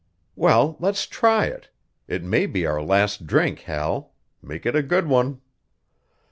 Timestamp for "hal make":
3.59-4.65